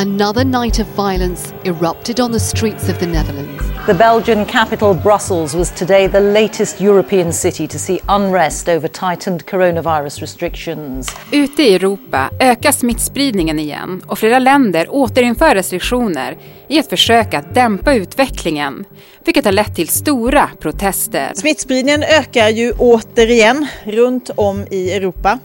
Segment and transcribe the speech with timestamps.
[0.00, 3.62] Another night of violence erupted on the streets of the Netherlands.
[3.86, 9.46] The Belgian capital Brussels was today the latest European city to see unrest over tightened
[9.46, 11.16] coronavirus restrictions.
[11.32, 16.38] Ute i Europa ökar smittspridningen igen och flera länder återinför restriktioner
[16.68, 18.84] i ett försök att dämpa utvecklingen,
[19.24, 21.32] vilket har lett till stora protester.
[21.34, 25.38] Smittspridningen ökar ju återigen runt om i Europa.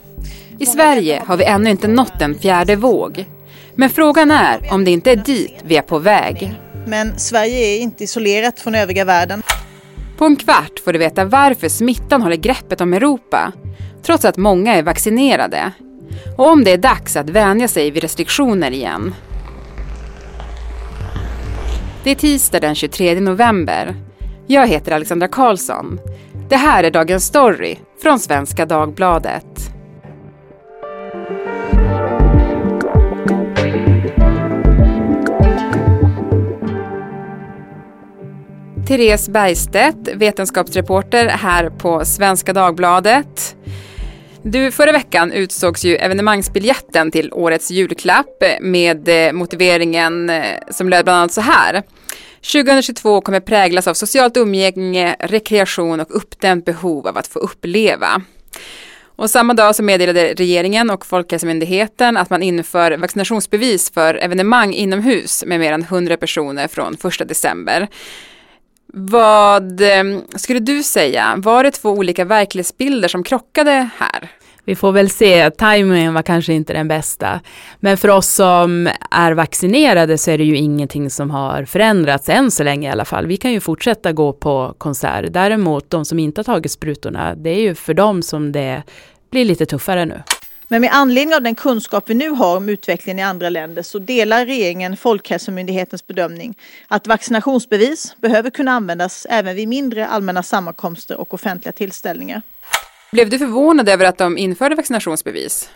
[0.59, 3.25] I Sverige har vi ännu inte nått en fjärde våg.
[3.75, 6.59] Men frågan är om det inte är dit vi är på väg.
[6.87, 9.43] Men Sverige är inte isolerat från övriga världen.
[10.17, 13.51] På en kvart får du veta varför smittan håller greppet om Europa,
[14.03, 15.71] trots att många är vaccinerade.
[16.37, 19.15] Och om det är dags att vänja sig vid restriktioner igen.
[22.03, 23.95] Det är tisdag den 23 november.
[24.47, 25.99] Jag heter Alexandra Karlsson.
[26.49, 29.72] Det här är Dagens Story från Svenska Dagbladet.
[38.87, 43.55] Therese Bergstedt, vetenskapsreporter här på Svenska Dagbladet.
[44.41, 51.05] Du, förra veckan utsågs ju evenemangsbiljetten till årets julklapp med eh, motiveringen eh, som löd
[51.05, 51.83] bland annat så här.
[52.53, 58.21] 2022 kommer präglas av socialt umgänge, rekreation och uppdämt behov av att få uppleva.
[59.15, 65.43] Och samma dag så meddelade regeringen och Folkhälsomyndigheten att man inför vaccinationsbevis för evenemang inomhus
[65.47, 67.87] med mer än 100 personer från 1 december.
[68.95, 74.31] Vad ehm, skulle du säga, var det två olika verklighetsbilder som krockade här?
[74.65, 77.39] Vi får väl se, tajmingen var kanske inte den bästa.
[77.79, 82.51] Men för oss som är vaccinerade så är det ju ingenting som har förändrats än
[82.51, 83.27] så länge i alla fall.
[83.27, 85.25] Vi kan ju fortsätta gå på konsert.
[85.29, 88.83] Däremot de som inte har tagit sprutorna, det är ju för dem som det
[89.31, 90.23] blir lite tuffare nu.
[90.73, 93.99] Men med anledning av den kunskap vi nu har om utvecklingen i andra länder så
[93.99, 96.55] delar regeringen Folkhälsomyndighetens bedömning
[96.87, 102.41] att vaccinationsbevis behöver kunna användas även vid mindre allmänna sammankomster och offentliga tillställningar.
[103.11, 105.69] Blev du förvånad över att de införde vaccinationsbevis?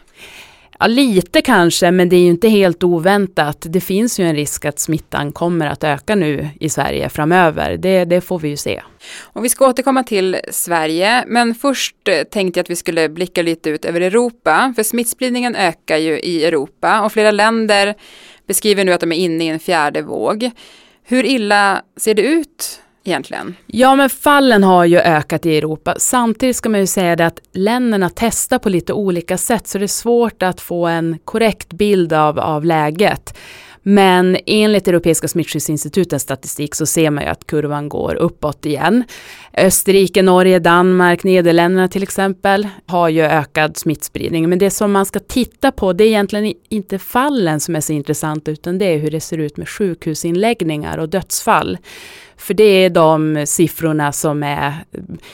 [0.79, 3.65] Ja, lite kanske, men det är ju inte helt oväntat.
[3.69, 7.77] Det finns ju en risk att smittan kommer att öka nu i Sverige framöver.
[7.77, 8.81] Det, det får vi ju se.
[9.21, 11.95] Och vi ska återkomma till Sverige, men först
[12.31, 16.45] tänkte jag att vi skulle blicka lite ut över Europa, för smittspridningen ökar ju i
[16.45, 17.95] Europa och flera länder
[18.47, 20.51] beskriver nu att de är inne i en fjärde våg.
[21.03, 23.55] Hur illa ser det ut egentligen?
[23.65, 25.95] Ja, men fallen har ju ökat i Europa.
[25.97, 29.85] Samtidigt ska man ju säga det att länderna testar på lite olika sätt, så det
[29.85, 33.33] är svårt att få en korrekt bild av, av läget.
[33.89, 39.03] Men enligt Europeiska smittskyddsinstitutets statistik så ser man ju att kurvan går uppåt igen.
[39.53, 44.49] Österrike, Norge, Danmark, Nederländerna till exempel har ju ökad smittspridning.
[44.49, 47.93] Men det som man ska titta på det är egentligen inte fallen som är så
[47.93, 48.51] intressanta.
[48.51, 51.77] utan det är hur det ser ut med sjukhusinläggningar och dödsfall.
[52.37, 54.73] För det är de siffrorna som är,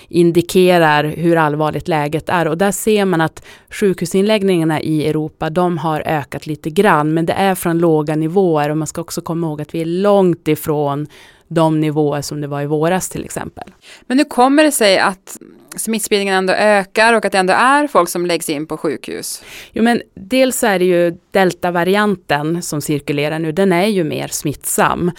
[0.08, 2.48] indikerar hur allvarligt läget är.
[2.48, 7.14] Och där ser man att sjukhusinläggningarna i Europa, de har ökat lite grann.
[7.14, 9.86] Men det är från låga nivåer och man ska också komma ihåg att vi är
[9.86, 11.08] långt ifrån
[11.48, 13.72] de nivåer som det var i våras till exempel.
[14.08, 15.38] Men hur kommer det sig att
[15.76, 19.44] smittspridningen ändå ökar och att det ändå är folk som läggs in på sjukhus?
[19.72, 25.12] Jo men dels är det ju deltavarianten som cirkulerar nu, den är ju mer smittsam.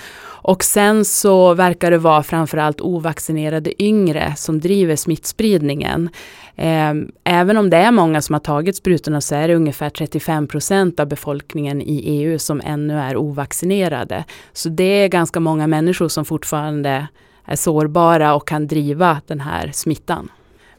[0.47, 6.11] Och sen så verkar det vara framförallt ovaccinerade yngre som driver smittspridningen.
[6.57, 10.47] Ehm, även om det är många som har tagit sprutorna så är det ungefär 35
[10.47, 14.25] procent av befolkningen i EU som ännu är ovaccinerade.
[14.53, 17.09] Så det är ganska många människor som fortfarande
[17.45, 20.31] är sårbara och kan driva den här smittan.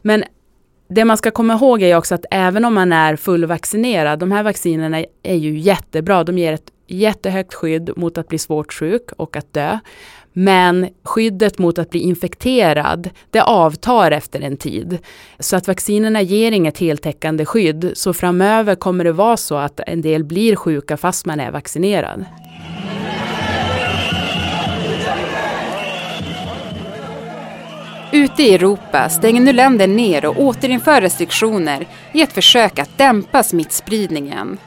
[0.06, 0.24] Men
[0.88, 4.42] det man ska komma ihåg är också att även om man är fullvaccinerad, de här
[4.42, 6.24] vaccinerna är ju jättebra.
[6.24, 9.78] De ger ett jättehögt skydd mot att bli svårt sjuk och att dö.
[10.32, 14.98] Men skyddet mot att bli infekterad, det avtar efter en tid.
[15.38, 17.90] Så att vaccinerna ger inget heltäckande skydd.
[17.94, 22.24] Så framöver kommer det vara så att en del blir sjuka fast man är vaccinerad.
[28.16, 33.42] Ute i Europa stänger nu länder ner och återinför restriktioner i ett försök att dämpa
[33.42, 34.58] smittspridningen.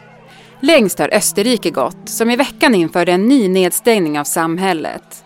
[0.60, 5.24] Längst har Österrike gått, som i veckan införde en ny nedstängning av samhället.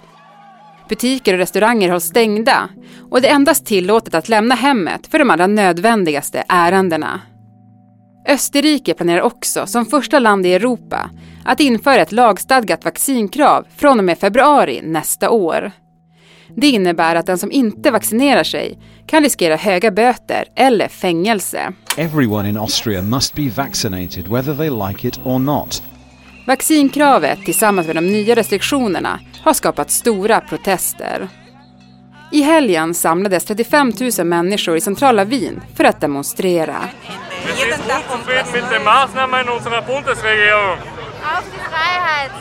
[0.89, 2.69] Butiker och restauranger hålls stängda
[3.09, 7.21] och det är endast tillåtet att lämna hemmet för de allra nödvändigaste ärendena.
[8.27, 11.09] Österrike planerar också, som första land i Europa,
[11.45, 15.71] att införa ett lagstadgat vaccinkrav från och med februari nästa år.
[16.55, 21.73] Det innebär att den som inte vaccinerar sig kan riskera höga böter eller fängelse.
[21.97, 25.83] Everyone in Austria must be vaccinated whether they like it or not.
[26.47, 31.27] Vaccinkravet tillsammans med de nya restriktionerna har skapat stora protester.
[32.31, 36.75] I helgen samlades 35 000 människor i centrala Wien för att demonstrera.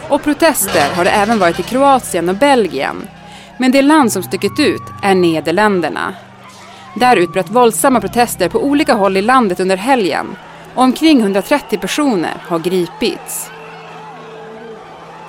[0.09, 3.09] Och protester har det även varit i Kroatien och Belgien.
[3.63, 6.15] Men det land som stuckit ut är Nederländerna.
[6.95, 10.27] Där utbröt våldsamma protester på olika håll i landet under helgen.
[10.75, 13.51] Omkring 130 personer har gripits.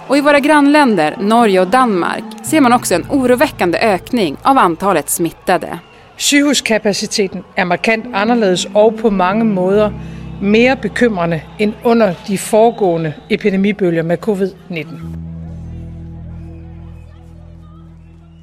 [0.07, 5.09] Och i våra grannländer, Norge och Danmark, ser man också en oroväckande ökning av antalet
[5.09, 5.79] smittade.
[6.17, 9.93] Sygehuskapaciteten är markant annorlunda och på många måder
[10.41, 15.32] mer bekymrande än under de föregående epidemibølger med covid-19.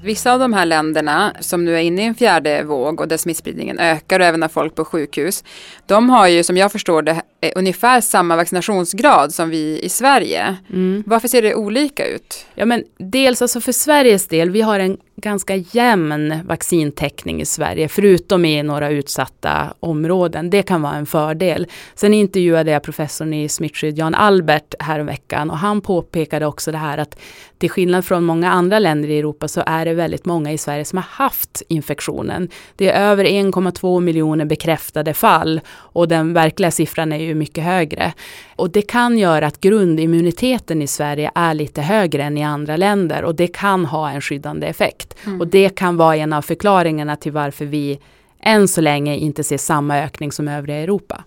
[0.02, 3.16] Vissa av de här länderna som nu är inne i en fjärde våg och där
[3.16, 5.44] smittspridningen ökar och även har folk på sjukhus.
[5.86, 10.56] De har ju som jag förstår det eh, ungefär samma vaccinationsgrad som vi i Sverige.
[10.70, 11.04] Mm.
[11.06, 12.46] Varför ser det olika ut?
[12.54, 17.88] Ja men dels alltså för Sveriges del, vi har en ganska jämn vaccintäckning i Sverige,
[17.88, 20.50] förutom i några utsatta områden.
[20.50, 21.66] Det kan vara en fördel.
[21.94, 26.98] Sen intervjuade jag professorn i smittskydd, Jan Albert, häromveckan och han påpekade också det här
[26.98, 27.18] att
[27.58, 30.84] till skillnad från många andra länder i Europa så är det väldigt många i Sverige
[30.84, 32.48] som har haft infektionen.
[32.76, 38.12] Det är över 1,2 miljoner bekräftade fall och den verkliga siffran är ju mycket högre.
[38.56, 43.24] Och det kan göra att grundimmuniteten i Sverige är lite högre än i andra länder
[43.24, 45.26] och det kan ha en skyddande effekt effekt.
[45.26, 45.40] Mm.
[45.40, 48.00] Och det kan vara en av förklaringarna till varför vi
[48.42, 51.24] än så länge inte ser samma ökning som övriga Europa.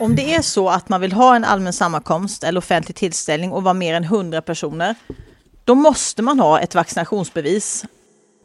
[0.00, 3.62] Om det är så att man vill ha en allmän sammankomst eller offentlig tillställning och
[3.62, 4.94] vara mer än 100 personer,
[5.64, 7.84] då måste man ha ett vaccinationsbevis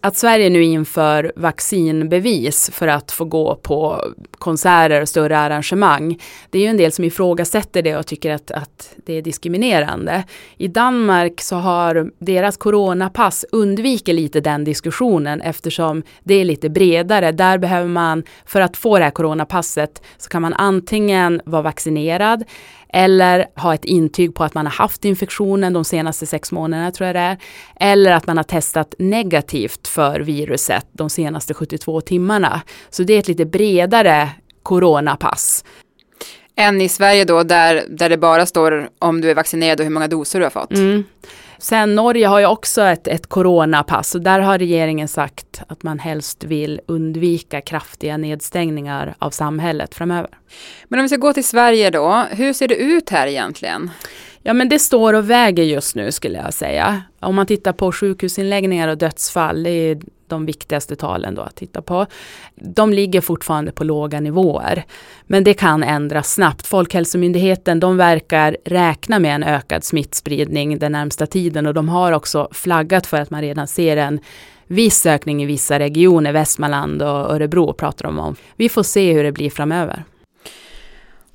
[0.02, 6.20] att Sverige nu inför vaccinbevis för att få gå på konserter och större arrangemang.
[6.50, 10.24] Det är ju en del som ifrågasätter det och tycker att, att det är diskriminerande.
[10.58, 17.32] I Danmark så har deras coronapass undviker lite den diskussionen eftersom det är lite bredare.
[17.32, 22.44] Där behöver man, för att få det här coronapasset, så kan man antingen vara vaccinerad
[22.90, 27.08] eller ha ett intyg på att man har haft infektionen de senaste sex månaderna tror
[27.08, 27.38] jag det är.
[27.80, 32.62] Eller att man har testat negativt för viruset de senaste 72 timmarna.
[32.90, 34.30] Så det är ett lite bredare
[34.64, 35.64] coronapass.
[36.56, 39.94] Än i Sverige då där, där det bara står om du är vaccinerad och hur
[39.94, 40.72] många doser du har fått.
[40.72, 41.04] Mm.
[41.60, 46.00] Sen Norge har ju också ett, ett coronapass och där har regeringen sagt att man
[46.00, 50.30] helst vill undvika kraftiga nedstängningar av samhället framöver.
[50.88, 53.92] Men om vi ska gå till Sverige då, hur ser det ut här egentligen?
[54.48, 57.02] Ja men det står och väger just nu skulle jag säga.
[57.20, 61.82] Om man tittar på sjukhusinläggningar och dödsfall, det är de viktigaste talen då att titta
[61.82, 62.06] på.
[62.56, 64.84] De ligger fortfarande på låga nivåer.
[65.24, 66.68] Men det kan ändras snabbt.
[66.68, 72.48] Folkhälsomyndigheten de verkar räkna med en ökad smittspridning den närmsta tiden och de har också
[72.52, 74.20] flaggat för att man redan ser en
[74.68, 78.36] viss ökning i vissa regioner, Västmanland och Örebro pratar de om.
[78.56, 80.04] Vi får se hur det blir framöver.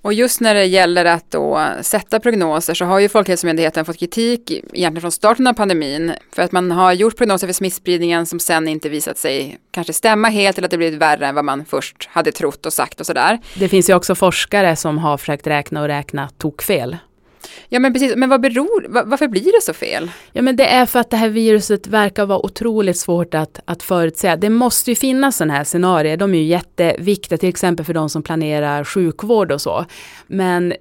[0.02, 4.50] Och just när det gäller att då sätta prognoser så har ju Folkhälsomyndigheten fått kritik
[4.50, 8.68] egentligen från starten av pandemin för att man har gjort prognoser för smittspridningen som sen
[8.68, 12.08] inte visat sig kanske stämma helt eller att det blivit värre än vad man först
[12.10, 13.38] hade trott och sagt och sådär.
[13.54, 16.96] Det finns ju också forskare som har försökt räkna och räkna tokfel.
[17.68, 20.10] Ja men precis, men vad beror, varför blir det så fel?
[20.32, 23.82] Ja men det är för att det här viruset verkar vara otroligt svårt att, att
[23.82, 24.36] förutsäga.
[24.36, 28.10] Det måste ju finnas sådana här scenarier, de är ju jätteviktiga till exempel för de
[28.10, 29.86] som planerar sjukvård och så.
[30.26, 30.74] Men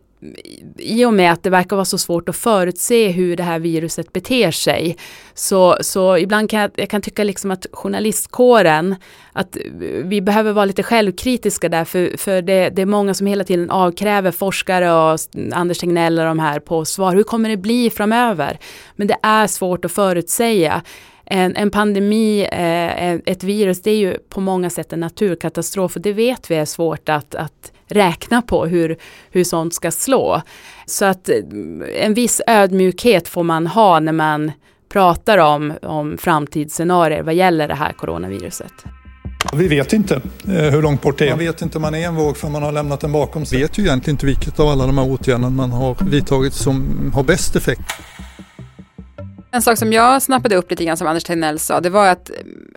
[0.77, 4.13] i och med att det verkar vara så svårt att förutse hur det här viruset
[4.13, 4.97] beter sig.
[5.33, 8.95] Så, så ibland kan jag, jag kan tycka liksom att journalistkåren,
[9.33, 9.57] att
[10.03, 13.69] vi behöver vara lite självkritiska där, för, för det, det är många som hela tiden
[13.69, 15.19] avkräver forskare och
[15.53, 17.15] Anders Tegnell och de här på svar.
[17.15, 18.59] Hur kommer det bli framöver?
[18.95, 20.81] Men det är svårt att förutsäga.
[21.25, 26.01] En, en, pandemi, eh, ett virus, det är ju på många sätt en naturkatastrof och
[26.01, 28.97] det vet vi är svårt att, att räkna på hur,
[29.31, 30.41] hur sånt ska slå.
[30.85, 31.35] Så att eh,
[31.95, 34.51] en viss ödmjukhet får man ha när man
[34.89, 38.73] pratar om, om framtidsscenarier vad gäller det här coronaviruset.
[39.53, 40.15] Vi vet inte
[40.47, 41.29] eh, hur långt bort det är.
[41.29, 43.57] Man vet inte om man är en våg för man har lämnat den bakom sig.
[43.57, 47.11] Vi vet ju egentligen inte vilket av alla de här åtgärderna man har vidtagit som
[47.15, 47.81] har bäst effekt.
[49.53, 52.31] En sak som jag snappade upp lite grann som Anders Tegnell sa, det var att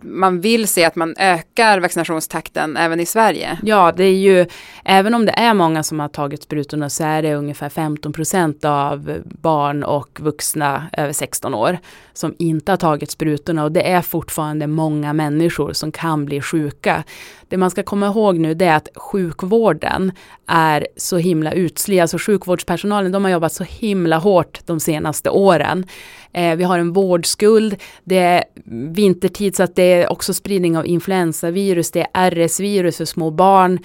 [0.05, 3.59] man vill se att man ökar vaccinationstakten även i Sverige.
[3.63, 4.45] Ja, det är ju,
[4.85, 8.65] även om det är många som har tagit sprutorna så är det ungefär 15 procent
[8.65, 11.77] av barn och vuxna över 16 år
[12.13, 17.03] som inte har tagit sprutorna och det är fortfarande många människor som kan bli sjuka
[17.49, 20.11] det man ska komma ihåg nu det är att sjukvården
[20.47, 22.01] är så himla utsliten.
[22.01, 25.85] Alltså sjukvårdspersonalen de har jobbat så himla hårt de senaste åren.
[26.33, 28.43] Eh, vi har en vårdskuld, det är
[28.93, 33.79] vintertid så att det är också spridning av influensavirus, det är RS-virus för små barn.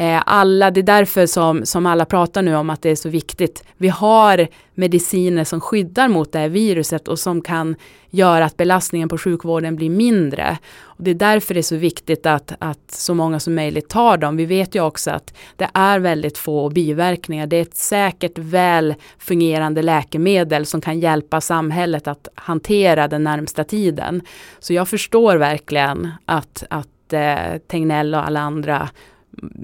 [0.00, 3.08] Eh, alla, det är därför som, som alla pratar nu om att det är så
[3.08, 3.64] viktigt.
[3.76, 7.76] Vi har mediciner som skyddar mot det här viruset och som kan
[8.10, 10.58] göra att belastningen på sjukvården blir mindre.
[10.82, 14.16] Och det är därför det är så viktigt att, att så många som möjligt tar
[14.16, 14.36] dem.
[14.36, 17.46] Vi vet ju också att det är väldigt få biverkningar.
[17.46, 23.64] Det är ett säkert väl fungerande läkemedel som kan hjälpa samhället att hantera den närmsta
[23.64, 24.22] tiden.
[24.60, 28.88] Så jag förstår verkligen att, att eh, Tegnell och alla andra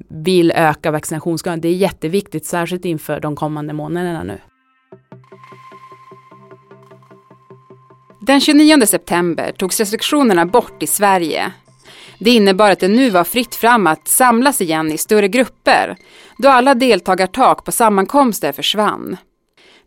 [0.09, 1.61] vill öka vaccinationsgraden.
[1.61, 4.39] Det är jätteviktigt, särskilt inför de kommande månaderna nu.
[8.27, 11.53] Den 29 september togs restriktionerna bort i Sverige.
[12.19, 15.97] Det innebar att det nu var fritt fram att samlas igen i större grupper
[16.39, 19.17] då alla deltagartak på sammankomster försvann.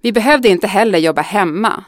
[0.01, 1.83] Vi behövde inte heller jobba hemma.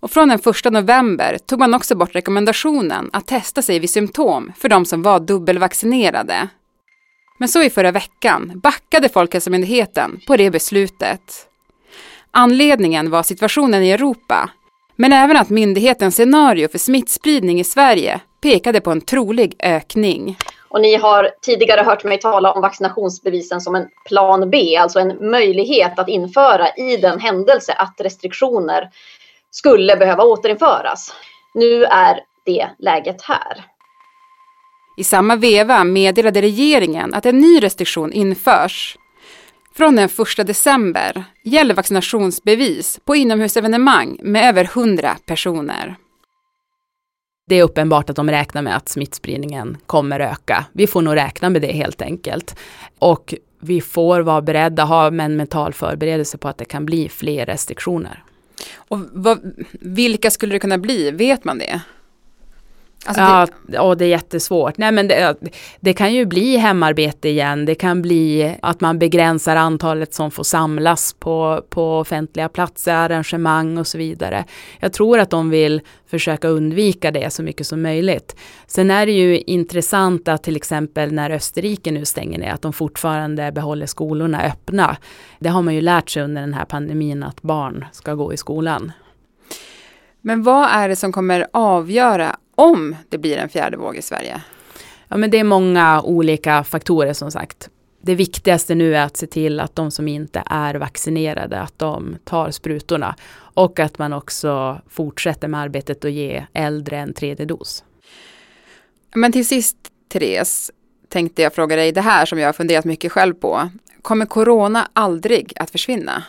[0.00, 4.52] Och från den 1 november tog man också bort rekommendationen att testa sig vid symptom
[4.56, 6.48] för de som var dubbelvaccinerade.
[7.38, 11.48] Men så i förra veckan backade Folkhälsomyndigheten på det beslutet.
[12.30, 14.50] Anledningen var situationen i Europa,
[14.96, 20.38] men även att myndighetens scenario för smittspridning i Sverige pekade på en trolig ökning.
[20.68, 25.30] Och ni har tidigare hört mig tala om vaccinationsbevisen som en plan B, alltså en
[25.30, 28.90] möjlighet att införa i den händelse att restriktioner
[29.50, 31.14] skulle behöva återinföras.
[31.54, 33.64] Nu är det läget här.
[34.96, 38.96] I samma veva meddelade regeringen att en ny restriktion införs.
[39.74, 45.96] Från den 1 december gäller vaccinationsbevis på inomhusevenemang med över 100 personer.
[47.48, 50.64] Det är uppenbart att de räknar med att smittspridningen kommer öka.
[50.72, 52.56] Vi får nog räkna med det helt enkelt.
[52.98, 57.46] Och vi får vara beredda, ha en mental förberedelse på att det kan bli fler
[57.46, 58.22] restriktioner.
[58.76, 61.10] Och vad, vilka skulle det kunna bli?
[61.10, 61.80] Vet man det?
[63.06, 63.78] Alltså ja, det...
[63.78, 64.78] och det är jättesvårt.
[64.78, 65.36] Nej, men det,
[65.80, 67.64] det, kan ju bli hemarbete igen.
[67.64, 73.78] Det kan bli att man begränsar antalet som får samlas på, på offentliga platser, arrangemang
[73.78, 74.44] och så vidare.
[74.80, 78.36] Jag tror att de vill försöka undvika det så mycket som möjligt.
[78.66, 82.72] Sen är det ju intressant att till exempel när Österrike nu stänger ner, att de
[82.72, 84.96] fortfarande behåller skolorna öppna.
[85.38, 88.36] Det har man ju lärt sig under den här pandemin att barn ska gå i
[88.36, 88.92] skolan.
[90.20, 94.40] Men vad är det som kommer avgöra om det blir en fjärde våg i Sverige?
[95.08, 97.68] Ja, men det är många olika faktorer som sagt.
[98.00, 102.16] Det viktigaste nu är att se till att de som inte är vaccinerade, att de
[102.24, 103.14] tar sprutorna.
[103.36, 107.84] Och att man också fortsätter med arbetet att ge äldre en tredje dos.
[109.14, 109.76] Men till sist,
[110.08, 110.70] Therese,
[111.08, 113.70] tänkte jag fråga dig det här som jag har funderat mycket själv på.
[114.02, 116.22] Kommer corona aldrig att försvinna?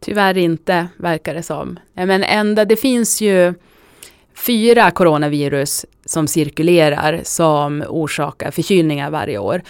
[0.00, 1.78] Tyvärr inte, verkar det som.
[1.92, 3.54] Men ända, det finns ju
[4.36, 9.62] fyra coronavirus som cirkulerar som orsakar förkylningar varje år.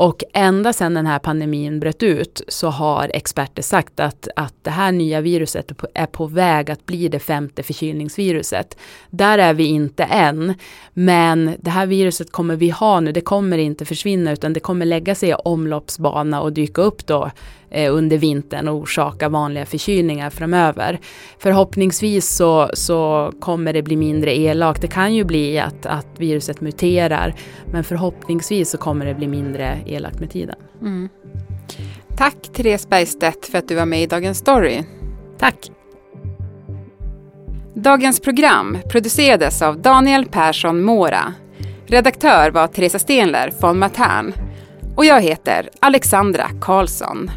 [0.00, 4.70] Och ända sedan den här pandemin bröt ut så har experter sagt att, att det
[4.70, 8.78] här nya viruset är på väg att bli det femte förkylningsviruset.
[9.10, 10.54] Där är vi inte än.
[10.92, 14.86] Men det här viruset kommer vi ha nu, det kommer inte försvinna utan det kommer
[14.86, 17.30] lägga sig i omloppsbana och dyka upp då
[17.70, 20.98] under vintern och orsaka vanliga förkylningar framöver.
[21.38, 24.82] Förhoppningsvis så, så kommer det bli mindre elakt.
[24.82, 27.34] Det kan ju bli att, att viruset muterar
[27.72, 30.56] men förhoppningsvis så kommer det bli mindre elakt med tiden.
[30.80, 31.08] Mm.
[32.16, 34.82] Tack Therese Bergstedt för att du var med i Dagens Story.
[35.38, 35.70] Tack.
[37.74, 41.34] Dagens program producerades av Daniel Persson Mora.
[41.86, 44.32] Redaktör var Teresa Stenler von Matern.
[44.96, 47.30] Och jag heter Alexandra Karlsson.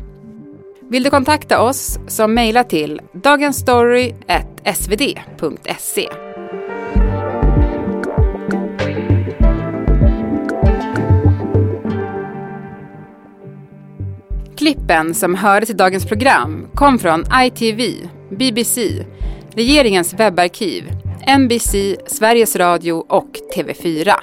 [0.92, 6.08] Vill du kontakta oss så mejla till dagensstory.svd.se.
[14.58, 17.82] Klippen som hördes i dagens program kom från ITV,
[18.30, 19.06] BBC,
[19.56, 20.84] regeringens webbarkiv,
[21.40, 24.14] NBC, Sveriges Radio och TV4.